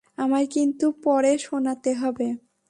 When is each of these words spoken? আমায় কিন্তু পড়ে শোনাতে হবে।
আমায় 0.17 0.47
কিন্তু 0.47 0.85
পড়ে 1.03 1.33
শোনাতে 1.37 1.91
হবে। 1.93 2.27